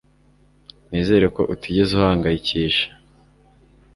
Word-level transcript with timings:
Nizere 0.89 1.25
ko 1.35 1.41
utigeze 1.53 1.91
uhangayikisha 1.95 2.85